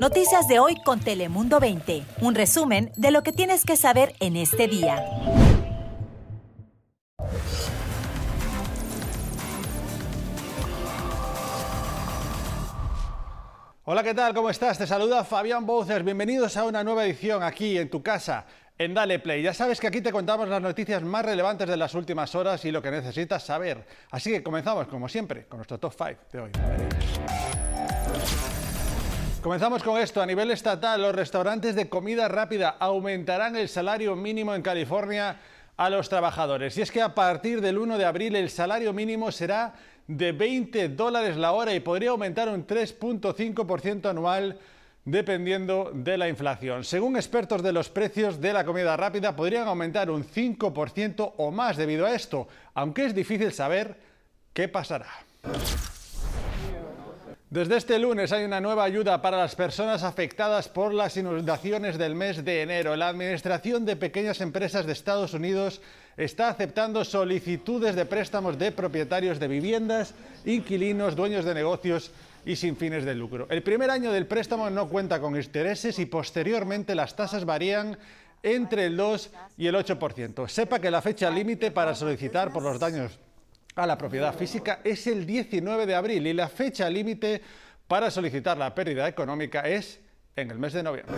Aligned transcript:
Noticias 0.00 0.46
de 0.46 0.58
hoy 0.58 0.76
con 0.84 1.00
Telemundo 1.00 1.58
20. 1.58 2.02
Un 2.20 2.34
resumen 2.34 2.92
de 2.96 3.10
lo 3.10 3.22
que 3.22 3.32
tienes 3.32 3.64
que 3.64 3.76
saber 3.76 4.14
en 4.20 4.36
este 4.36 4.68
día. 4.68 5.02
Hola, 13.84 14.02
¿qué 14.02 14.12
tal? 14.12 14.34
¿Cómo 14.34 14.50
estás? 14.50 14.76
Te 14.76 14.86
saluda 14.86 15.24
Fabián 15.24 15.64
Boucers. 15.64 16.04
Bienvenidos 16.04 16.56
a 16.58 16.64
una 16.64 16.84
nueva 16.84 17.06
edición 17.06 17.42
aquí 17.42 17.78
en 17.78 17.88
tu 17.88 18.02
casa, 18.02 18.44
en 18.76 18.92
Dale 18.92 19.18
Play. 19.20 19.42
Ya 19.42 19.54
sabes 19.54 19.80
que 19.80 19.86
aquí 19.86 20.02
te 20.02 20.12
contamos 20.12 20.48
las 20.48 20.60
noticias 20.60 21.02
más 21.02 21.24
relevantes 21.24 21.66
de 21.68 21.76
las 21.76 21.94
últimas 21.94 22.34
horas 22.34 22.64
y 22.66 22.70
lo 22.70 22.82
que 22.82 22.90
necesitas 22.90 23.44
saber. 23.44 23.86
Así 24.10 24.30
que 24.30 24.42
comenzamos, 24.42 24.88
como 24.88 25.08
siempre, 25.08 25.46
con 25.46 25.58
nuestro 25.58 25.78
top 25.78 25.94
5 25.96 26.20
de 26.32 26.40
hoy. 26.40 26.50
Comenzamos 29.46 29.84
con 29.84 29.96
esto. 30.00 30.20
A 30.20 30.26
nivel 30.26 30.50
estatal, 30.50 31.00
los 31.00 31.14
restaurantes 31.14 31.76
de 31.76 31.88
comida 31.88 32.26
rápida 32.26 32.70
aumentarán 32.80 33.54
el 33.54 33.68
salario 33.68 34.16
mínimo 34.16 34.52
en 34.56 34.60
California 34.60 35.36
a 35.76 35.88
los 35.88 36.08
trabajadores. 36.08 36.76
Y 36.76 36.82
es 36.82 36.90
que 36.90 37.00
a 37.00 37.14
partir 37.14 37.60
del 37.60 37.78
1 37.78 37.96
de 37.96 38.04
abril 38.04 38.34
el 38.34 38.50
salario 38.50 38.92
mínimo 38.92 39.30
será 39.30 39.74
de 40.08 40.32
20 40.32 40.88
dólares 40.88 41.36
la 41.36 41.52
hora 41.52 41.72
y 41.74 41.78
podría 41.78 42.10
aumentar 42.10 42.48
un 42.48 42.66
3.5% 42.66 44.10
anual 44.10 44.58
dependiendo 45.04 45.92
de 45.94 46.18
la 46.18 46.28
inflación. 46.28 46.82
Según 46.82 47.14
expertos 47.14 47.62
de 47.62 47.72
los 47.72 47.88
precios 47.88 48.40
de 48.40 48.52
la 48.52 48.64
comida 48.64 48.96
rápida, 48.96 49.36
podrían 49.36 49.68
aumentar 49.68 50.10
un 50.10 50.24
5% 50.24 51.34
o 51.36 51.52
más 51.52 51.76
debido 51.76 52.04
a 52.04 52.16
esto, 52.16 52.48
aunque 52.74 53.06
es 53.06 53.14
difícil 53.14 53.52
saber 53.52 53.94
qué 54.52 54.66
pasará. 54.66 55.06
Desde 57.56 57.78
este 57.78 57.98
lunes 57.98 58.32
hay 58.32 58.44
una 58.44 58.60
nueva 58.60 58.84
ayuda 58.84 59.22
para 59.22 59.38
las 59.38 59.54
personas 59.54 60.02
afectadas 60.02 60.68
por 60.68 60.92
las 60.92 61.16
inundaciones 61.16 61.96
del 61.96 62.14
mes 62.14 62.44
de 62.44 62.60
enero. 62.60 62.94
La 62.96 63.08
Administración 63.08 63.86
de 63.86 63.96
Pequeñas 63.96 64.42
Empresas 64.42 64.84
de 64.84 64.92
Estados 64.92 65.32
Unidos 65.32 65.80
está 66.18 66.50
aceptando 66.50 67.02
solicitudes 67.02 67.96
de 67.96 68.04
préstamos 68.04 68.58
de 68.58 68.72
propietarios 68.72 69.40
de 69.40 69.48
viviendas, 69.48 70.12
inquilinos, 70.44 71.16
dueños 71.16 71.46
de 71.46 71.54
negocios 71.54 72.10
y 72.44 72.56
sin 72.56 72.76
fines 72.76 73.06
de 73.06 73.14
lucro. 73.14 73.46
El 73.48 73.62
primer 73.62 73.90
año 73.90 74.12
del 74.12 74.26
préstamo 74.26 74.68
no 74.68 74.86
cuenta 74.90 75.18
con 75.18 75.34
intereses 75.34 75.98
y 75.98 76.04
posteriormente 76.04 76.94
las 76.94 77.16
tasas 77.16 77.46
varían 77.46 77.96
entre 78.42 78.84
el 78.84 78.98
2 78.98 79.30
y 79.56 79.66
el 79.66 79.76
8%. 79.76 80.46
Sepa 80.46 80.78
que 80.78 80.90
la 80.90 81.00
fecha 81.00 81.30
límite 81.30 81.70
para 81.70 81.94
solicitar 81.94 82.52
por 82.52 82.62
los 82.62 82.78
daños 82.78 83.18
a 83.76 83.86
la 83.86 83.98
propiedad 83.98 84.34
física 84.34 84.80
es 84.82 85.06
el 85.06 85.26
19 85.26 85.84
de 85.84 85.94
abril 85.94 86.26
y 86.26 86.32
la 86.32 86.48
fecha 86.48 86.88
límite 86.88 87.42
para 87.86 88.10
solicitar 88.10 88.56
la 88.56 88.74
pérdida 88.74 89.06
económica 89.06 89.60
es 89.60 90.00
en 90.34 90.50
el 90.50 90.58
mes 90.58 90.72
de 90.72 90.82
noviembre. 90.82 91.14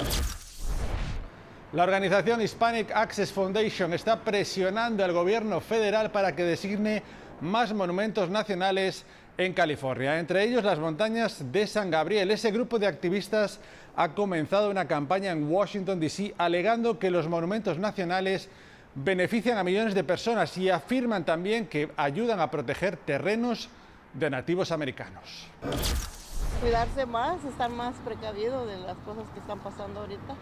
La 1.72 1.84
organización 1.84 2.42
Hispanic 2.42 2.90
Access 2.90 3.32
Foundation 3.32 3.92
está 3.92 4.20
presionando 4.20 5.04
al 5.04 5.12
gobierno 5.12 5.60
federal 5.60 6.10
para 6.10 6.34
que 6.34 6.42
designe 6.42 7.02
más 7.40 7.72
monumentos 7.72 8.28
nacionales 8.28 9.04
en 9.36 9.52
California, 9.52 10.18
entre 10.18 10.42
ellos 10.42 10.64
las 10.64 10.80
montañas 10.80 11.52
de 11.52 11.66
San 11.68 11.90
Gabriel. 11.92 12.32
Ese 12.32 12.50
grupo 12.50 12.80
de 12.80 12.88
activistas 12.88 13.60
ha 13.94 14.14
comenzado 14.14 14.68
una 14.68 14.88
campaña 14.88 15.30
en 15.30 15.48
Washington, 15.48 16.00
D.C., 16.00 16.34
alegando 16.38 16.98
que 16.98 17.10
los 17.10 17.28
monumentos 17.28 17.78
nacionales 17.78 18.48
benefician 18.94 19.58
a 19.58 19.64
millones 19.64 19.94
de 19.94 20.04
personas 20.04 20.56
y 20.58 20.70
afirman 20.70 21.24
también 21.24 21.66
que 21.66 21.90
ayudan 21.96 22.40
a 22.40 22.50
proteger 22.50 22.96
terrenos 22.96 23.68
de 24.14 24.30
nativos 24.30 24.72
americanos. 24.72 25.46
Cuidarse 26.60 27.06
más, 27.06 27.44
estar 27.44 27.70
más 27.70 27.94
precavido 28.04 28.66
de 28.66 28.78
las 28.78 28.96
cosas 28.98 29.24
que 29.32 29.40
están 29.40 29.60
pasando 29.60 30.00
ahorita. 30.00 30.34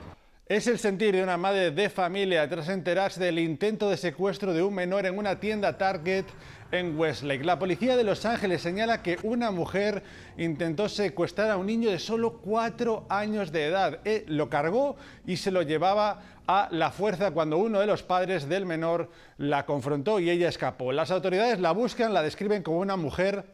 Es 0.49 0.69
el 0.69 0.79
sentir 0.79 1.15
de 1.15 1.25
una 1.25 1.37
madre 1.37 1.73
de 1.73 1.91
familia 1.91 2.49
tras 2.49 2.69
enterarse 2.69 3.23
del 3.23 3.41
intento 3.41 3.91
de 3.91 3.97
secuestro 3.97 4.55
de 4.55 4.63
un 4.63 4.75
menor 4.75 5.05
en 5.05 5.19
una 5.19 5.41
tienda 5.41 5.77
Target 5.77 6.25
en 6.73 6.99
Westlake. 6.99 7.45
La 7.45 7.59
policía 7.59 7.97
de 7.97 8.05
Los 8.05 8.25
Ángeles 8.25 8.63
señala 8.63 9.03
que 9.03 9.19
una 9.23 9.51
mujer 9.51 10.03
intentó 10.37 10.89
secuestrar 10.89 11.51
a 11.51 11.57
un 11.57 11.67
niño 11.67 11.91
de 11.91 11.99
solo 11.99 12.39
cuatro 12.39 13.07
años 13.09 13.53
de 13.53 13.67
edad. 13.67 14.01
Eh, 14.05 14.25
lo 14.29 14.49
cargó 14.49 14.97
y 15.27 15.37
se 15.37 15.51
lo 15.51 15.63
llevaba 15.63 16.23
a 16.47 16.69
la 16.71 16.91
fuerza 16.91 17.33
cuando 17.33 17.59
uno 17.59 17.81
de 17.81 17.87
los 17.87 18.03
padres 18.03 18.49
del 18.49 18.67
menor 18.67 19.11
la 19.39 19.67
confrontó 19.67 20.21
y 20.21 20.31
ella 20.31 20.49
escapó. 20.49 20.93
Las 20.93 21.11
autoridades 21.11 21.61
la 21.61 21.73
buscan, 21.73 22.15
la 22.15 22.23
describen 22.23 22.63
como 22.63 22.79
una 22.79 22.97
mujer 22.97 23.45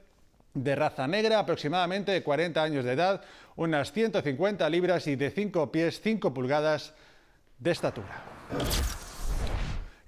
de 0.54 0.74
raza 0.76 1.06
negra, 1.06 1.38
aproximadamente 1.38 2.12
de 2.12 2.22
40 2.22 2.62
años 2.62 2.84
de 2.84 2.92
edad, 2.92 3.22
unas 3.56 3.92
150 3.92 4.68
libras 4.68 5.06
y 5.06 5.16
de 5.16 5.30
5 5.30 5.72
pies 5.72 6.00
5 6.02 6.34
pulgadas 6.34 6.94
de 7.58 7.70
estatura. 7.70 8.22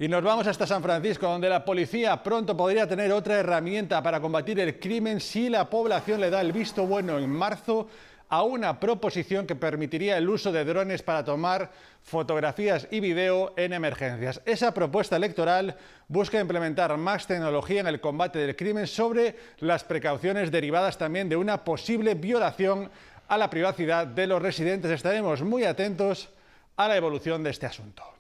Y 0.04 0.09
nos 0.09 0.22
vamos 0.22 0.47
hasta 0.47 0.66
San 0.66 0.82
Francisco, 0.82 1.26
donde 1.26 1.48
la 1.48 1.65
policía 1.65 2.22
pronto 2.22 2.54
podría 2.54 2.87
tener 2.87 3.10
otra 3.10 3.38
herramienta 3.38 4.03
para 4.03 4.20
combatir 4.20 4.60
el 4.60 4.78
crimen 4.78 5.19
si 5.19 5.48
la 5.48 5.70
población 5.70 6.20
le 6.20 6.28
da 6.28 6.42
el 6.42 6.53
visto 6.53 6.87
bueno 6.87 7.19
en 7.19 7.31
marzo 7.31 7.88
a 8.28 8.42
una 8.42 8.78
proposición 8.78 9.47
que 9.47 9.56
permitiría 9.56 10.19
el 10.19 10.28
uso 10.28 10.53
de 10.53 10.66
drones 10.66 11.03
para 11.03 11.25
tomar 11.25 11.70
fotografías 12.03 12.87
y 12.91 13.00
video 13.00 13.54
en 13.56 13.72
emergencias. 13.72 14.42
Esa 14.44 14.75
propuesta 14.75 15.16
electoral 15.16 15.75
busca 16.06 16.38
implementar 16.38 16.94
más 16.98 17.26
tecnología 17.26 17.81
en 17.81 17.86
el 17.86 18.03
combate 18.03 18.41
del 18.41 18.56
crimen 18.56 18.86
sobre 18.86 19.34
las 19.60 19.84
precauciones 19.84 20.50
derivadas 20.50 20.98
también 20.98 21.31
de 21.31 21.36
una 21.36 21.65
posible 21.65 22.12
violación 22.12 22.91
a 23.26 23.38
la 23.38 23.48
privacidad 23.48 24.06
de 24.06 24.26
los 24.26 24.42
residentes. 24.42 24.91
Estaremos 24.91 25.41
muy 25.41 25.65
atentos 25.65 26.28
a 26.76 26.88
la 26.88 26.97
evolución 26.98 27.42
de 27.42 27.48
este 27.48 27.65
asunto. 27.65 28.13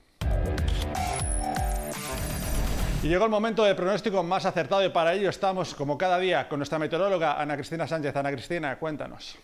Y 3.04 3.08
llegó 3.08 3.26
el 3.26 3.30
momento 3.30 3.64
del 3.64 3.76
pronóstico 3.76 4.22
más 4.22 4.46
acertado 4.46 4.82
y 4.82 4.88
para 4.88 5.12
ello 5.12 5.28
estamos, 5.28 5.74
como 5.74 5.98
cada 5.98 6.18
día, 6.18 6.48
con 6.48 6.58
nuestra 6.58 6.78
meteoróloga 6.78 7.38
Ana 7.38 7.54
Cristina 7.54 7.86
Sánchez. 7.86 8.16
Ana 8.16 8.32
Cristina, 8.32 8.78
cuéntanos. 8.78 9.36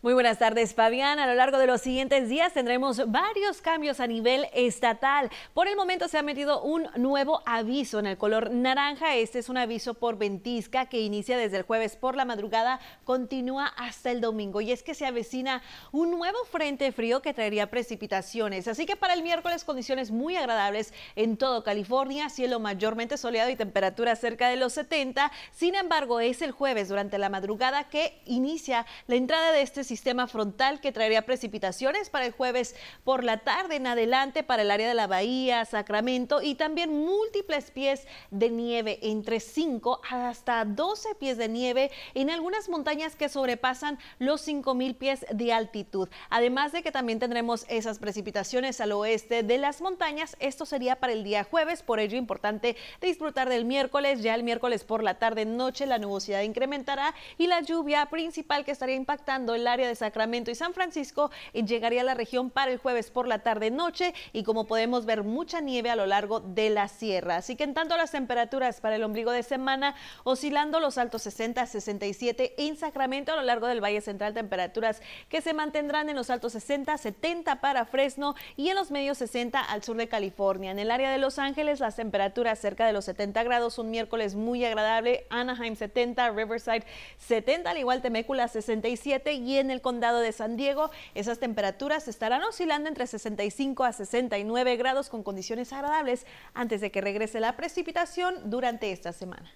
Muy 0.00 0.14
buenas 0.14 0.38
tardes, 0.38 0.74
Fabián. 0.74 1.18
A 1.18 1.26
lo 1.26 1.34
largo 1.34 1.58
de 1.58 1.66
los 1.66 1.80
siguientes 1.80 2.28
días 2.28 2.52
tendremos 2.52 3.10
varios 3.10 3.60
cambios 3.60 3.98
a 3.98 4.06
nivel 4.06 4.46
estatal. 4.54 5.28
Por 5.54 5.66
el 5.66 5.74
momento 5.74 6.06
se 6.06 6.16
ha 6.16 6.22
metido 6.22 6.62
un 6.62 6.86
nuevo 6.94 7.42
aviso 7.46 7.98
en 7.98 8.06
el 8.06 8.16
color 8.16 8.52
naranja. 8.52 9.16
Este 9.16 9.40
es 9.40 9.48
un 9.48 9.56
aviso 9.56 9.94
por 9.94 10.16
ventisca 10.16 10.86
que 10.86 11.00
inicia 11.00 11.36
desde 11.36 11.56
el 11.56 11.62
jueves 11.64 11.96
por 11.96 12.14
la 12.14 12.24
madrugada, 12.24 12.78
continúa 13.02 13.66
hasta 13.76 14.12
el 14.12 14.20
domingo. 14.20 14.60
Y 14.60 14.70
es 14.70 14.84
que 14.84 14.94
se 14.94 15.04
avecina 15.04 15.62
un 15.90 16.12
nuevo 16.12 16.38
frente 16.44 16.92
frío 16.92 17.20
que 17.20 17.34
traería 17.34 17.68
precipitaciones. 17.68 18.68
Así 18.68 18.86
que 18.86 18.94
para 18.94 19.14
el 19.14 19.24
miércoles 19.24 19.64
condiciones 19.64 20.12
muy 20.12 20.36
agradables 20.36 20.94
en 21.16 21.36
todo 21.36 21.64
California, 21.64 22.28
cielo 22.28 22.60
mayormente 22.60 23.16
soleado 23.16 23.50
y 23.50 23.56
temperatura 23.56 24.14
cerca 24.14 24.48
de 24.48 24.58
los 24.58 24.74
70. 24.74 25.32
Sin 25.50 25.74
embargo, 25.74 26.20
es 26.20 26.40
el 26.40 26.52
jueves 26.52 26.88
durante 26.88 27.18
la 27.18 27.30
madrugada 27.30 27.88
que 27.88 28.22
inicia 28.26 28.86
la 29.08 29.16
entrada 29.16 29.50
de 29.50 29.62
este 29.62 29.87
sistema 29.88 30.28
frontal 30.28 30.80
que 30.80 30.92
traería 30.92 31.26
precipitaciones 31.26 32.10
para 32.10 32.26
el 32.26 32.32
jueves 32.32 32.76
por 33.02 33.24
la 33.24 33.38
tarde 33.38 33.76
en 33.76 33.86
adelante 33.86 34.42
para 34.42 34.62
el 34.62 34.70
área 34.70 34.86
de 34.86 34.94
la 34.94 35.06
Bahía, 35.06 35.64
Sacramento 35.64 36.42
y 36.42 36.54
también 36.54 36.92
múltiples 36.92 37.70
pies 37.70 38.06
de 38.30 38.50
nieve, 38.50 38.98
entre 39.02 39.40
5 39.40 40.02
hasta 40.10 40.64
12 40.64 41.14
pies 41.14 41.38
de 41.38 41.48
nieve 41.48 41.90
en 42.14 42.30
algunas 42.30 42.68
montañas 42.68 43.16
que 43.16 43.28
sobrepasan 43.28 43.98
los 44.18 44.42
5000 44.42 44.94
pies 44.94 45.26
de 45.32 45.52
altitud. 45.52 46.08
Además 46.28 46.72
de 46.72 46.82
que 46.82 46.92
también 46.92 47.18
tendremos 47.18 47.64
esas 47.68 47.98
precipitaciones 47.98 48.80
al 48.80 48.92
oeste 48.92 49.42
de 49.42 49.58
las 49.58 49.80
montañas. 49.80 50.36
Esto 50.38 50.66
sería 50.66 50.96
para 50.96 51.14
el 51.14 51.24
día 51.24 51.44
jueves, 51.44 51.82
por 51.82 51.98
ello 51.98 52.18
importante 52.18 52.76
disfrutar 53.00 53.48
del 53.48 53.64
miércoles. 53.64 54.22
Ya 54.22 54.34
el 54.34 54.42
miércoles 54.42 54.84
por 54.84 55.02
la 55.02 55.18
tarde 55.18 55.46
noche 55.46 55.86
la 55.86 55.98
nubosidad 55.98 56.42
incrementará 56.42 57.14
y 57.38 57.46
la 57.46 57.62
lluvia 57.62 58.06
principal 58.06 58.64
que 58.64 58.72
estaría 58.72 58.96
impactando 58.96 59.54
el 59.54 59.66
área 59.66 59.77
de 59.86 59.94
Sacramento 59.94 60.50
y 60.50 60.54
San 60.54 60.74
Francisco 60.74 61.30
llegaría 61.52 62.00
a 62.00 62.04
la 62.04 62.14
región 62.14 62.50
para 62.50 62.72
el 62.72 62.78
jueves 62.78 63.10
por 63.10 63.28
la 63.28 63.40
tarde-noche 63.40 64.14
y 64.32 64.42
como 64.42 64.66
podemos 64.66 65.06
ver 65.06 65.24
mucha 65.24 65.60
nieve 65.60 65.90
a 65.90 65.96
lo 65.96 66.06
largo 66.06 66.40
de 66.40 66.70
la 66.70 66.88
sierra. 66.88 67.36
Así 67.36 67.56
que 67.56 67.64
en 67.64 67.74
tanto 67.74 67.96
las 67.96 68.10
temperaturas 68.10 68.80
para 68.80 68.96
el 68.96 69.04
ombligo 69.04 69.30
de 69.30 69.42
semana 69.42 69.94
oscilando 70.24 70.80
los 70.80 70.98
altos 70.98 71.22
60 71.22 71.62
a 71.62 71.66
67 71.66 72.54
en 72.58 72.76
Sacramento 72.76 73.32
a 73.32 73.36
lo 73.36 73.42
largo 73.42 73.66
del 73.66 73.82
Valle 73.82 74.00
Central 74.00 74.34
temperaturas 74.34 75.00
que 75.28 75.40
se 75.40 75.54
mantendrán 75.54 76.08
en 76.08 76.16
los 76.16 76.30
altos 76.30 76.52
60 76.52 76.96
70 76.98 77.60
para 77.60 77.84
Fresno 77.84 78.34
y 78.56 78.68
en 78.68 78.76
los 78.76 78.90
medios 78.90 79.18
60 79.18 79.60
al 79.60 79.82
sur 79.82 79.96
de 79.96 80.08
California. 80.08 80.70
En 80.70 80.78
el 80.78 80.90
área 80.90 81.10
de 81.10 81.18
Los 81.18 81.38
Ángeles 81.38 81.80
las 81.80 81.96
temperaturas 81.96 82.58
cerca 82.58 82.86
de 82.86 82.92
los 82.92 83.04
70 83.04 83.42
grados, 83.42 83.78
un 83.78 83.90
miércoles 83.90 84.34
muy 84.34 84.64
agradable, 84.64 85.26
Anaheim 85.30 85.76
70, 85.76 86.30
Riverside 86.30 86.84
70, 87.18 87.70
al 87.70 87.78
igual 87.78 88.02
Temécula 88.02 88.48
67 88.48 89.32
y 89.32 89.58
en 89.58 89.67
en 89.68 89.72
el 89.72 89.82
condado 89.82 90.20
de 90.20 90.32
San 90.32 90.56
Diego. 90.56 90.90
Esas 91.14 91.38
temperaturas 91.38 92.08
estarán 92.08 92.42
oscilando 92.42 92.88
entre 92.88 93.06
65 93.06 93.84
a 93.84 93.92
69 93.92 94.76
grados 94.76 95.10
con 95.10 95.22
condiciones 95.22 95.72
agradables 95.72 96.26
antes 96.54 96.80
de 96.80 96.90
que 96.90 97.00
regrese 97.00 97.40
la 97.40 97.56
precipitación 97.56 98.50
durante 98.50 98.90
esta 98.90 99.12
semana. 99.12 99.52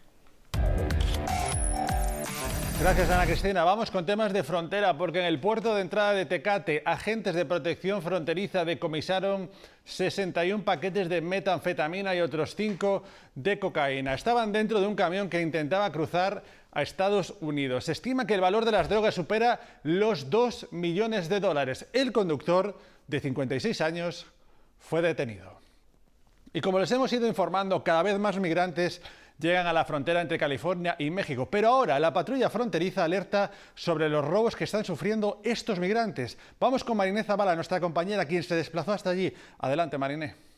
Gracias 2.82 3.10
Ana 3.10 3.26
Cristina. 3.26 3.62
Vamos 3.62 3.92
con 3.92 4.04
temas 4.04 4.32
de 4.32 4.42
frontera 4.42 4.98
porque 4.98 5.20
en 5.20 5.26
el 5.26 5.38
puerto 5.38 5.74
de 5.76 5.82
entrada 5.82 6.14
de 6.14 6.26
Tecate 6.26 6.82
agentes 6.84 7.32
de 7.32 7.44
protección 7.44 8.02
fronteriza 8.02 8.64
decomisaron 8.64 9.50
61 9.84 10.64
paquetes 10.64 11.08
de 11.08 11.20
metanfetamina 11.20 12.12
y 12.16 12.20
otros 12.20 12.56
5 12.56 13.04
de 13.36 13.60
cocaína. 13.60 14.14
Estaban 14.14 14.50
dentro 14.50 14.80
de 14.80 14.88
un 14.88 14.96
camión 14.96 15.28
que 15.28 15.40
intentaba 15.40 15.92
cruzar 15.92 16.42
a 16.72 16.82
Estados 16.82 17.34
Unidos. 17.40 17.84
Se 17.84 17.92
estima 17.92 18.26
que 18.26 18.34
el 18.34 18.40
valor 18.40 18.64
de 18.64 18.72
las 18.72 18.88
drogas 18.88 19.14
supera 19.14 19.60
los 19.82 20.30
2 20.30 20.68
millones 20.72 21.28
de 21.28 21.40
dólares. 21.40 21.86
El 21.92 22.12
conductor, 22.12 22.78
de 23.06 23.20
56 23.20 23.80
años, 23.82 24.26
fue 24.78 25.02
detenido. 25.02 25.60
Y 26.52 26.60
como 26.60 26.78
les 26.78 26.90
hemos 26.90 27.12
ido 27.12 27.26
informando, 27.26 27.84
cada 27.84 28.02
vez 28.02 28.18
más 28.18 28.38
migrantes 28.38 29.00
llegan 29.38 29.66
a 29.66 29.72
la 29.72 29.84
frontera 29.84 30.20
entre 30.20 30.38
California 30.38 30.96
y 30.98 31.10
México. 31.10 31.48
Pero 31.50 31.68
ahora 31.68 31.98
la 31.98 32.12
patrulla 32.12 32.50
fronteriza 32.50 33.04
alerta 33.04 33.50
sobre 33.74 34.08
los 34.08 34.24
robos 34.24 34.56
que 34.56 34.64
están 34.64 34.84
sufriendo 34.84 35.40
estos 35.44 35.78
migrantes. 35.78 36.38
Vamos 36.58 36.84
con 36.84 36.96
Mariné 36.96 37.24
Zavala, 37.24 37.54
nuestra 37.54 37.80
compañera, 37.80 38.24
quien 38.24 38.42
se 38.42 38.54
desplazó 38.54 38.92
hasta 38.92 39.10
allí. 39.10 39.32
Adelante, 39.58 39.98
Mariné. 39.98 40.51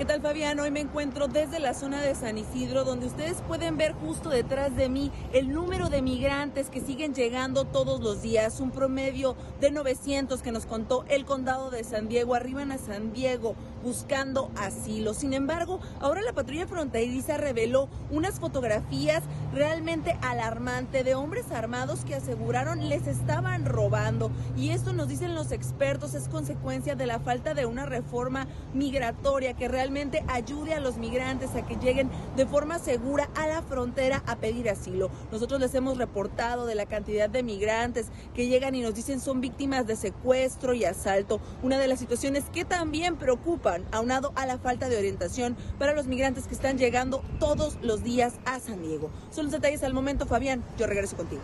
¿Qué 0.00 0.06
tal 0.06 0.22
Fabián? 0.22 0.58
Hoy 0.58 0.70
me 0.70 0.80
encuentro 0.80 1.28
desde 1.28 1.60
la 1.60 1.74
zona 1.74 2.00
de 2.00 2.14
San 2.14 2.38
Isidro, 2.38 2.84
donde 2.84 3.04
ustedes 3.04 3.42
pueden 3.46 3.76
ver 3.76 3.92
justo 3.92 4.30
detrás 4.30 4.74
de 4.74 4.88
mí 4.88 5.12
el 5.34 5.52
número 5.52 5.90
de 5.90 6.00
migrantes 6.00 6.70
que 6.70 6.80
siguen 6.80 7.12
llegando 7.14 7.66
todos 7.66 8.00
los 8.00 8.22
días, 8.22 8.60
un 8.60 8.70
promedio 8.70 9.36
de 9.60 9.70
900 9.70 10.40
que 10.40 10.52
nos 10.52 10.64
contó 10.64 11.04
el 11.10 11.26
condado 11.26 11.68
de 11.70 11.84
San 11.84 12.08
Diego, 12.08 12.34
arriban 12.34 12.72
a 12.72 12.78
San 12.78 13.12
Diego 13.12 13.56
buscando 13.84 14.50
asilo. 14.56 15.12
Sin 15.12 15.34
embargo, 15.34 15.80
ahora 16.00 16.22
la 16.22 16.32
patrulla 16.32 16.66
fronteriza 16.66 17.36
reveló 17.36 17.90
unas 18.10 18.40
fotografías 18.40 19.22
realmente 19.52 20.16
alarmantes 20.22 21.04
de 21.04 21.14
hombres 21.14 21.50
armados 21.52 22.06
que 22.06 22.14
aseguraron 22.14 22.88
les 22.88 23.06
estaban 23.06 23.66
robando. 23.66 24.30
Y 24.56 24.70
esto 24.70 24.94
nos 24.94 25.08
dicen 25.08 25.34
los 25.34 25.52
expertos 25.52 26.14
es 26.14 26.28
consecuencia 26.28 26.94
de 26.94 27.04
la 27.04 27.20
falta 27.20 27.52
de 27.52 27.66
una 27.66 27.84
reforma 27.84 28.46
migratoria 28.72 29.52
que 29.52 29.68
realmente 29.68 29.89
ayude 30.28 30.74
a 30.74 30.80
los 30.80 30.98
migrantes 30.98 31.54
a 31.56 31.66
que 31.66 31.74
lleguen 31.74 32.10
de 32.36 32.46
forma 32.46 32.78
segura 32.78 33.28
a 33.34 33.48
la 33.48 33.60
frontera 33.62 34.22
a 34.26 34.36
pedir 34.36 34.70
asilo. 34.70 35.10
Nosotros 35.32 35.60
les 35.60 35.74
hemos 35.74 35.98
reportado 35.98 36.64
de 36.66 36.76
la 36.76 36.86
cantidad 36.86 37.28
de 37.28 37.42
migrantes 37.42 38.06
que 38.34 38.46
llegan 38.46 38.76
y 38.76 38.82
nos 38.82 38.94
dicen 38.94 39.20
son 39.20 39.40
víctimas 39.40 39.86
de 39.86 39.96
secuestro 39.96 40.74
y 40.74 40.84
asalto, 40.84 41.40
una 41.62 41.78
de 41.78 41.88
las 41.88 41.98
situaciones 41.98 42.44
que 42.52 42.64
también 42.64 43.16
preocupan, 43.16 43.84
aunado 43.90 44.32
a 44.36 44.46
la 44.46 44.58
falta 44.58 44.88
de 44.88 44.96
orientación 44.96 45.56
para 45.78 45.92
los 45.92 46.06
migrantes 46.06 46.46
que 46.46 46.54
están 46.54 46.78
llegando 46.78 47.24
todos 47.40 47.76
los 47.82 48.04
días 48.04 48.34
a 48.44 48.60
San 48.60 48.82
Diego. 48.82 49.10
Son 49.32 49.46
los 49.46 49.52
detalles 49.52 49.82
al 49.82 49.92
momento, 49.92 50.26
Fabián. 50.26 50.62
Yo 50.78 50.86
regreso 50.86 51.16
contigo. 51.16 51.42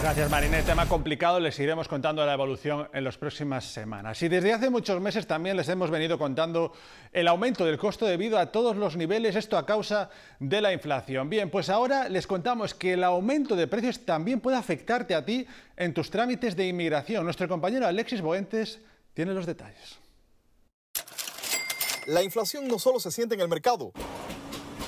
Gracias, 0.00 0.30
Mariné. 0.30 0.62
Tema 0.62 0.86
complicado, 0.86 1.40
les 1.40 1.58
iremos 1.58 1.88
contando 1.88 2.24
la 2.24 2.32
evolución 2.32 2.88
en 2.92 3.02
las 3.02 3.18
próximas 3.18 3.64
semanas. 3.64 4.22
Y 4.22 4.28
desde 4.28 4.52
hace 4.52 4.70
muchos 4.70 5.00
meses 5.00 5.26
también 5.26 5.56
les 5.56 5.68
hemos 5.68 5.90
venido 5.90 6.16
contando 6.18 6.72
el 7.12 7.26
aumento 7.26 7.64
del 7.64 7.78
costo 7.78 8.06
de 8.06 8.16
vida 8.16 8.40
a 8.40 8.52
todos 8.52 8.76
los 8.76 8.96
niveles, 8.96 9.34
esto 9.34 9.58
a 9.58 9.66
causa 9.66 10.08
de 10.38 10.60
la 10.60 10.72
inflación. 10.72 11.28
Bien, 11.28 11.50
pues 11.50 11.68
ahora 11.68 12.08
les 12.08 12.28
contamos 12.28 12.74
que 12.74 12.92
el 12.92 13.02
aumento 13.02 13.56
de 13.56 13.66
precios 13.66 14.06
también 14.06 14.38
puede 14.40 14.56
afectarte 14.56 15.16
a 15.16 15.24
ti 15.24 15.46
en 15.76 15.92
tus 15.92 16.10
trámites 16.10 16.54
de 16.54 16.68
inmigración. 16.68 17.24
Nuestro 17.24 17.48
compañero 17.48 17.84
Alexis 17.84 18.20
Boentes 18.20 18.80
tiene 19.14 19.34
los 19.34 19.46
detalles. 19.46 19.98
La 22.06 22.22
inflación 22.22 22.68
no 22.68 22.78
solo 22.78 23.00
se 23.00 23.10
siente 23.10 23.34
en 23.34 23.40
el 23.40 23.48
mercado, 23.48 23.92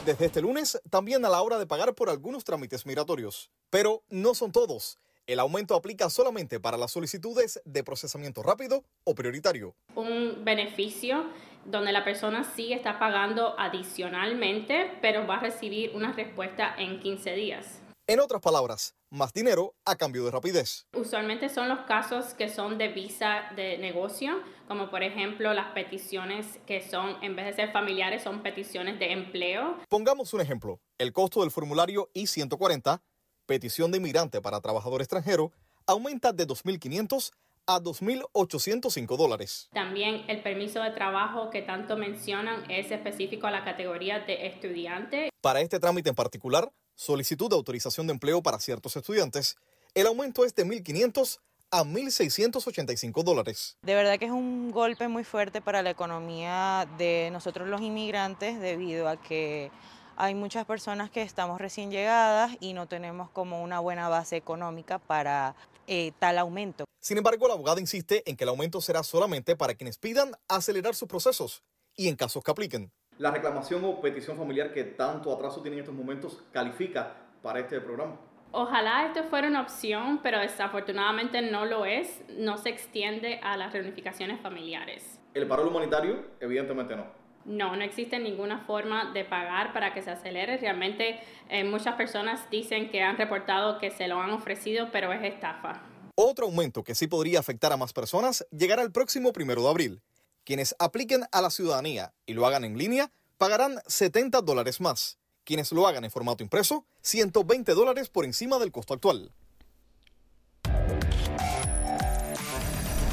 desde 0.04 0.26
este 0.26 0.40
lunes 0.40 0.80
también 0.88 1.24
a 1.24 1.28
la 1.28 1.42
hora 1.42 1.58
de 1.58 1.66
pagar 1.66 1.94
por 1.94 2.08
algunos 2.08 2.44
trámites 2.44 2.86
migratorios. 2.86 3.50
Pero 3.68 4.02
no 4.08 4.34
son 4.34 4.52
todos. 4.52 4.98
El 5.26 5.38
aumento 5.38 5.74
aplica 5.74 6.08
solamente 6.10 6.58
para 6.58 6.76
las 6.76 6.90
solicitudes 6.90 7.60
de 7.64 7.84
procesamiento 7.84 8.42
rápido 8.42 8.84
o 9.04 9.14
prioritario. 9.14 9.76
Un 9.94 10.44
beneficio 10.44 11.26
donde 11.66 11.92
la 11.92 12.04
persona 12.04 12.44
sí 12.44 12.72
está 12.72 12.98
pagando 12.98 13.54
adicionalmente, 13.58 14.98
pero 15.02 15.26
va 15.26 15.36
a 15.36 15.40
recibir 15.40 15.94
una 15.94 16.12
respuesta 16.12 16.74
en 16.78 17.00
15 17.00 17.32
días. 17.34 17.79
En 18.10 18.18
otras 18.18 18.42
palabras, 18.42 18.96
más 19.10 19.32
dinero 19.32 19.76
a 19.84 19.94
cambio 19.94 20.24
de 20.24 20.32
rapidez. 20.32 20.84
Usualmente 20.94 21.48
son 21.48 21.68
los 21.68 21.82
casos 21.82 22.34
que 22.34 22.48
son 22.48 22.76
de 22.76 22.88
visa 22.88 23.52
de 23.54 23.78
negocio, 23.78 24.42
como 24.66 24.90
por 24.90 25.04
ejemplo 25.04 25.54
las 25.54 25.72
peticiones 25.74 26.58
que 26.66 26.82
son, 26.82 27.22
en 27.22 27.36
vez 27.36 27.46
de 27.46 27.52
ser 27.52 27.70
familiares, 27.70 28.24
son 28.24 28.42
peticiones 28.42 28.98
de 28.98 29.12
empleo. 29.12 29.76
Pongamos 29.88 30.34
un 30.34 30.40
ejemplo. 30.40 30.80
El 30.98 31.12
costo 31.12 31.42
del 31.42 31.52
formulario 31.52 32.10
I-140, 32.14 33.00
petición 33.46 33.92
de 33.92 33.98
inmigrante 33.98 34.40
para 34.40 34.60
trabajador 34.60 35.02
extranjero, 35.02 35.52
aumenta 35.86 36.32
de 36.32 36.48
2.500 36.48 37.30
a 37.68 37.80
2.805 37.80 39.16
dólares. 39.16 39.68
También 39.72 40.24
el 40.26 40.42
permiso 40.42 40.82
de 40.82 40.90
trabajo 40.90 41.50
que 41.50 41.62
tanto 41.62 41.96
mencionan 41.96 42.68
es 42.68 42.90
específico 42.90 43.46
a 43.46 43.52
la 43.52 43.62
categoría 43.62 44.18
de 44.18 44.48
estudiante. 44.48 45.30
Para 45.40 45.60
este 45.60 45.78
trámite 45.78 46.08
en 46.08 46.16
particular, 46.16 46.72
solicitud 47.00 47.48
de 47.48 47.56
autorización 47.56 48.06
de 48.06 48.12
empleo 48.12 48.42
para 48.42 48.60
ciertos 48.60 48.94
estudiantes, 48.94 49.56
el 49.94 50.06
aumento 50.06 50.44
es 50.44 50.54
de 50.54 50.66
1.500 50.66 51.38
a 51.70 51.82
1.685 51.82 53.22
dólares. 53.22 53.78
De 53.82 53.94
verdad 53.94 54.18
que 54.18 54.26
es 54.26 54.30
un 54.30 54.70
golpe 54.70 55.08
muy 55.08 55.24
fuerte 55.24 55.62
para 55.62 55.82
la 55.82 55.90
economía 55.90 56.86
de 56.98 57.30
nosotros 57.32 57.68
los 57.68 57.80
inmigrantes 57.80 58.60
debido 58.60 59.08
a 59.08 59.16
que 59.16 59.70
hay 60.16 60.34
muchas 60.34 60.66
personas 60.66 61.10
que 61.10 61.22
estamos 61.22 61.58
recién 61.58 61.90
llegadas 61.90 62.58
y 62.60 62.74
no 62.74 62.86
tenemos 62.86 63.30
como 63.30 63.62
una 63.62 63.80
buena 63.80 64.10
base 64.10 64.36
económica 64.36 64.98
para 64.98 65.56
eh, 65.86 66.12
tal 66.18 66.36
aumento. 66.36 66.84
Sin 67.00 67.16
embargo, 67.16 67.48
la 67.48 67.54
abogada 67.54 67.80
insiste 67.80 68.28
en 68.28 68.36
que 68.36 68.44
el 68.44 68.50
aumento 68.50 68.82
será 68.82 69.02
solamente 69.04 69.56
para 69.56 69.74
quienes 69.74 69.96
pidan 69.96 70.32
acelerar 70.48 70.94
sus 70.94 71.08
procesos 71.08 71.62
y 71.96 72.08
en 72.08 72.16
casos 72.16 72.44
que 72.44 72.50
apliquen. 72.50 72.92
La 73.20 73.30
reclamación 73.30 73.84
o 73.84 74.00
petición 74.00 74.38
familiar 74.38 74.72
que 74.72 74.82
tanto 74.82 75.30
atraso 75.30 75.60
tiene 75.60 75.76
en 75.76 75.80
estos 75.80 75.94
momentos 75.94 76.42
califica 76.52 77.16
para 77.42 77.60
este 77.60 77.78
programa. 77.78 78.16
Ojalá 78.50 79.04
esto 79.04 79.24
fuera 79.24 79.46
una 79.46 79.60
opción, 79.60 80.20
pero 80.22 80.38
desafortunadamente 80.38 81.42
no 81.42 81.66
lo 81.66 81.84
es. 81.84 82.22
No 82.38 82.56
se 82.56 82.70
extiende 82.70 83.38
a 83.42 83.58
las 83.58 83.74
reunificaciones 83.74 84.40
familiares. 84.40 85.20
¿El 85.34 85.46
paro 85.46 85.68
humanitario? 85.68 86.24
Evidentemente 86.40 86.96
no. 86.96 87.04
No, 87.44 87.76
no 87.76 87.84
existe 87.84 88.18
ninguna 88.18 88.60
forma 88.60 89.12
de 89.12 89.26
pagar 89.26 89.74
para 89.74 89.92
que 89.92 90.00
se 90.00 90.12
acelere. 90.12 90.56
Realmente 90.56 91.20
eh, 91.50 91.62
muchas 91.62 91.96
personas 91.96 92.48
dicen 92.50 92.88
que 92.88 93.02
han 93.02 93.18
reportado 93.18 93.78
que 93.78 93.90
se 93.90 94.08
lo 94.08 94.18
han 94.18 94.30
ofrecido, 94.30 94.88
pero 94.92 95.12
es 95.12 95.22
estafa. 95.22 95.82
Otro 96.14 96.46
aumento 96.46 96.82
que 96.84 96.94
sí 96.94 97.06
podría 97.06 97.40
afectar 97.40 97.70
a 97.70 97.76
más 97.76 97.92
personas 97.92 98.46
llegará 98.50 98.80
el 98.80 98.92
próximo 98.92 99.34
primero 99.34 99.62
de 99.62 99.68
abril. 99.68 100.02
Quienes 100.44 100.74
apliquen 100.78 101.24
a 101.32 101.42
la 101.42 101.50
ciudadanía 101.50 102.14
y 102.26 102.34
lo 102.34 102.46
hagan 102.46 102.64
en 102.64 102.78
línea 102.78 103.12
pagarán 103.38 103.80
70 103.86 104.40
dólares 104.42 104.80
más. 104.80 105.18
Quienes 105.44 105.72
lo 105.72 105.86
hagan 105.86 106.04
en 106.04 106.10
formato 106.10 106.42
impreso, 106.42 106.86
120 107.02 107.72
dólares 107.74 108.08
por 108.08 108.24
encima 108.24 108.58
del 108.58 108.72
costo 108.72 108.94
actual. 108.94 109.32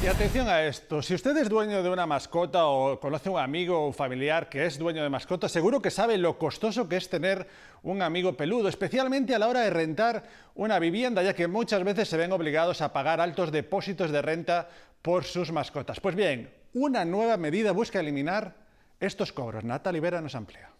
Y 0.00 0.06
atención 0.06 0.48
a 0.48 0.62
esto, 0.62 1.02
si 1.02 1.14
usted 1.14 1.36
es 1.38 1.48
dueño 1.48 1.82
de 1.82 1.90
una 1.90 2.06
mascota 2.06 2.66
o 2.66 3.00
conoce 3.00 3.28
un 3.30 3.40
amigo 3.40 3.88
o 3.88 3.92
familiar 3.92 4.48
que 4.48 4.64
es 4.64 4.78
dueño 4.78 5.02
de 5.02 5.08
mascota, 5.08 5.48
seguro 5.48 5.82
que 5.82 5.90
sabe 5.90 6.16
lo 6.18 6.38
costoso 6.38 6.88
que 6.88 6.96
es 6.96 7.08
tener 7.08 7.48
un 7.82 8.00
amigo 8.00 8.36
peludo, 8.36 8.68
especialmente 8.68 9.34
a 9.34 9.40
la 9.40 9.48
hora 9.48 9.62
de 9.62 9.70
rentar 9.70 10.22
una 10.54 10.78
vivienda, 10.78 11.22
ya 11.24 11.34
que 11.34 11.48
muchas 11.48 11.82
veces 11.82 12.08
se 12.08 12.16
ven 12.16 12.30
obligados 12.30 12.80
a 12.80 12.92
pagar 12.92 13.20
altos 13.20 13.50
depósitos 13.50 14.12
de 14.12 14.22
renta 14.22 14.68
por 15.02 15.24
sus 15.24 15.50
mascotas. 15.50 15.98
Pues 15.98 16.14
bien, 16.14 16.57
una 16.74 17.04
nueva 17.04 17.36
medida 17.36 17.72
busca 17.72 18.00
eliminar 18.00 18.56
estos 19.00 19.32
cobros. 19.32 19.64
Natalie 19.64 20.00
Vera 20.00 20.20
nos 20.20 20.34
amplía. 20.34 20.70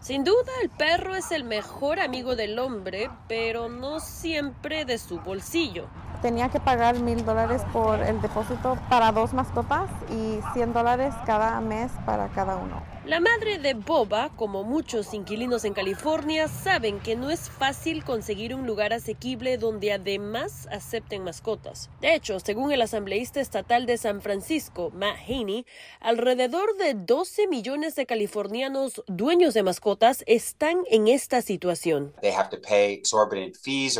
Sin 0.00 0.22
duda, 0.22 0.52
el 0.62 0.70
perro 0.70 1.16
es 1.16 1.30
el 1.30 1.44
mejor 1.44 1.98
amigo 1.98 2.36
del 2.36 2.58
hombre, 2.58 3.08
pero 3.26 3.68
no 3.68 4.00
siempre 4.00 4.84
de 4.84 4.98
su 4.98 5.18
bolsillo 5.20 5.88
tenía 6.24 6.48
que 6.48 6.58
pagar 6.58 7.00
mil 7.00 7.22
dólares 7.22 7.60
por 7.70 8.00
el 8.00 8.22
depósito 8.22 8.78
para 8.88 9.12
dos 9.12 9.34
mascotas 9.34 9.90
y 10.10 10.40
100 10.54 10.72
dólares 10.72 11.12
cada 11.26 11.60
mes 11.60 11.92
para 12.06 12.28
cada 12.28 12.56
uno. 12.56 12.94
La 13.04 13.20
madre 13.20 13.58
de 13.58 13.74
Boba, 13.74 14.30
como 14.34 14.64
muchos 14.64 15.12
inquilinos 15.12 15.66
en 15.66 15.74
California, 15.74 16.48
saben 16.48 17.00
que 17.00 17.16
no 17.16 17.30
es 17.30 17.50
fácil 17.50 18.02
conseguir 18.02 18.54
un 18.54 18.66
lugar 18.66 18.94
asequible 18.94 19.58
donde 19.58 19.92
además 19.92 20.66
acepten 20.72 21.22
mascotas. 21.22 21.90
De 22.00 22.14
hecho, 22.14 22.40
según 22.40 22.72
el 22.72 22.80
asambleísta 22.80 23.42
estatal 23.42 23.84
de 23.84 23.98
San 23.98 24.22
Francisco, 24.22 24.90
Matt 24.94 25.18
Haney, 25.28 25.66
alrededor 26.00 26.78
de 26.78 26.94
12 26.94 27.46
millones 27.46 27.94
de 27.94 28.06
californianos 28.06 29.02
dueños 29.06 29.52
de 29.52 29.64
mascotas 29.64 30.24
están 30.26 30.78
en 30.90 31.06
esta 31.06 31.42
situación. 31.42 32.14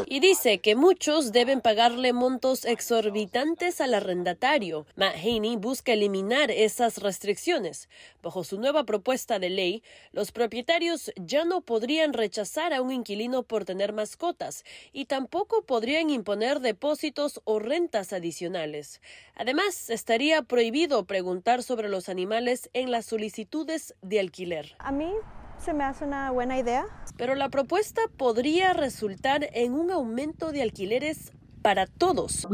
Y 0.07 0.21
dice 0.21 0.61
que 0.61 0.77
muchos 0.77 1.33
deben 1.33 1.61
pagarle 1.61 2.14
montos 2.15 2.65
exorbitantes 2.65 3.81
al 3.81 3.93
arrendatario. 3.93 4.87
Matt 4.97 5.17
Haney 5.17 5.57
busca 5.57 5.93
eliminar 5.93 6.51
esas 6.51 6.99
restricciones. 6.99 7.89
Bajo 8.23 8.45
su 8.45 8.59
nueva 8.59 8.85
propuesta 8.85 9.39
de 9.39 9.51
ley, 9.51 9.83
los 10.13 10.33
propietarios 10.33 11.13
ya 11.17 11.45
no 11.45 11.61
podrían 11.61 12.13
rechazar 12.13 12.73
a 12.73 12.81
un 12.81 12.93
inquilino 12.93 13.43
por 13.43 13.65
tener 13.65 13.93
mascotas 13.93 14.65
y 14.93 15.05
tampoco 15.05 15.63
podrían 15.63 16.09
imponer 16.09 16.61
depósitos 16.61 17.41
o 17.45 17.59
rentas 17.59 18.13
adicionales. 18.13 19.03
Además, 19.35 19.91
estaría 19.91 20.43
prohibido 20.43 21.05
preguntar 21.05 21.63
sobre 21.63 21.89
los 21.89 22.09
animales 22.09 22.71
en 22.73 22.91
las 22.91 23.07
solicitudes 23.07 23.95
de 24.01 24.21
alquiler. 24.21 24.77
A 24.79 24.93
mí 24.93 25.13
se 25.59 25.73
me 25.73 25.85
hace 25.85 26.05
una 26.05 26.31
buena 26.31 26.59
idea. 26.59 26.87
Pero 27.17 27.35
la 27.35 27.49
propuesta 27.49 28.03
podría 28.17 28.73
resultar 28.73 29.49
en 29.53 29.73
un 29.73 29.91
aumento 29.91 30.53
de 30.53 30.63
alquileres 30.63 31.33
para 31.65 31.87
todos. 31.87 32.47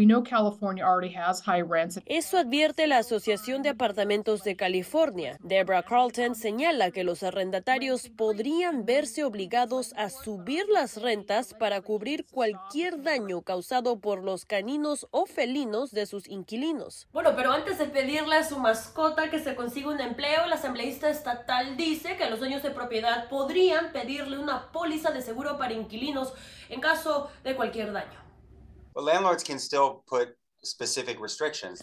Eso 2.07 2.39
advierte 2.39 2.87
la 2.87 2.99
Asociación 2.99 3.63
de 3.63 3.71
Apartamentos 3.71 4.45
de 4.45 4.55
California. 4.55 5.37
Deborah 5.41 5.83
Carlton 5.83 6.37
señala 6.37 6.93
que 6.93 7.03
los 7.03 7.25
arrendatarios 7.25 8.09
podrían 8.09 8.87
verse 8.87 9.25
obligados 9.25 9.95
a 9.97 10.11
subir 10.11 10.65
las 10.69 11.03
rentas 11.03 11.55
para 11.55 11.81
cubrir 11.81 12.25
cualquier 12.31 13.03
daño 13.03 13.43
causado 13.43 13.99
por 13.99 14.23
los 14.23 14.45
caninos 14.45 15.09
o 15.11 15.27
felinos 15.27 15.91
de 15.91 16.07
sus 16.07 16.29
inquilinos. 16.29 17.09
Bueno, 17.13 17.33
pero 17.35 17.51
antes 17.51 17.79
de 17.79 17.87
pedirle 17.87 18.37
a 18.37 18.45
su 18.45 18.61
mascota 18.61 19.29
que 19.29 19.41
se 19.41 19.57
consiga 19.57 19.89
un 19.89 20.01
empleo, 20.01 20.47
la 20.47 20.55
asambleísta 20.55 21.11
estatal 21.11 21.77
dice 21.77 22.17
que 22.17 22.31
los 22.31 22.39
dueños 22.39 22.63
de 22.63 22.71
propiedad 22.71 23.29
podrían 23.29 23.91
pedirle 23.91 24.39
una 24.39 24.71
póliza 24.71 25.11
de 25.11 25.21
seguro 25.21 25.59
para 25.59 25.73
inquilinos 25.73 26.33
en 26.69 26.81
caso 26.81 27.29
de 27.43 27.57
cualquier 27.57 27.93
daño. 27.93 28.20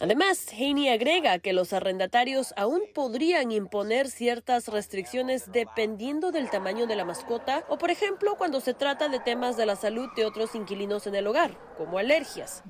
Además, 0.00 0.46
Haney 0.52 0.88
agrega 0.88 1.40
que 1.40 1.52
los 1.52 1.72
arrendatarios 1.72 2.54
aún 2.56 2.82
podrían 2.94 3.50
imponer 3.50 4.08
ciertas 4.08 4.68
restricciones 4.68 5.50
dependiendo 5.50 6.30
del 6.30 6.48
tamaño 6.48 6.86
de 6.86 6.94
la 6.94 7.04
mascota 7.04 7.64
o, 7.68 7.76
por 7.76 7.90
ejemplo, 7.90 8.36
cuando 8.36 8.60
se 8.60 8.74
trata 8.74 9.08
de 9.08 9.18
temas 9.18 9.56
de 9.56 9.66
la 9.66 9.74
salud 9.74 10.08
de 10.14 10.24
otros 10.24 10.54
inquilinos 10.54 11.06
en 11.06 11.16
el 11.16 11.26
hogar, 11.26 11.58
como 11.76 11.98
alergias. 11.98 12.62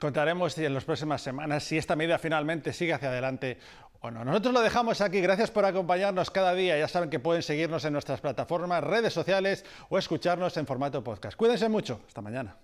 Contaremos 0.00 0.56
en 0.56 0.72
las 0.72 0.84
próximas 0.84 1.20
semanas 1.20 1.62
si 1.62 1.76
esta 1.76 1.94
medida 1.94 2.18
finalmente 2.18 2.72
sigue 2.72 2.94
hacia 2.94 3.10
adelante 3.10 3.58
o 4.00 4.10
no. 4.10 4.24
Nosotros 4.24 4.54
lo 4.54 4.60
dejamos 4.60 5.00
aquí. 5.00 5.20
Gracias 5.20 5.50
por 5.50 5.64
acompañarnos 5.64 6.30
cada 6.30 6.54
día. 6.54 6.78
Ya 6.78 6.88
saben 6.88 7.10
que 7.10 7.18
pueden 7.18 7.42
seguirnos 7.42 7.84
en 7.84 7.92
nuestras 7.92 8.20
plataformas, 8.20 8.82
redes 8.82 9.12
sociales 9.12 9.64
o 9.88 9.98
escucharnos 9.98 10.56
en 10.56 10.66
formato 10.66 11.02
podcast. 11.04 11.36
Cuídense 11.36 11.68
mucho. 11.68 12.00
Hasta 12.06 12.20
mañana. 12.20 12.56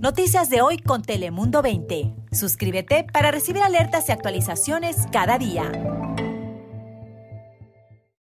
Noticias 0.00 0.48
de 0.48 0.62
hoy 0.62 0.78
con 0.78 1.02
Telemundo 1.02 1.60
20. 1.60 2.14
Suscríbete 2.32 3.04
para 3.12 3.30
recibir 3.30 3.62
alertas 3.62 4.08
y 4.08 4.12
actualizaciones 4.12 4.96
cada 5.12 5.36
día. 5.36 5.70